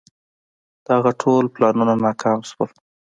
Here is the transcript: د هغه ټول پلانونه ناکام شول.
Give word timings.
د 0.85 0.87
هغه 0.97 1.11
ټول 1.21 1.43
پلانونه 1.55 1.93
ناکام 2.05 2.39
شول. 2.49 2.69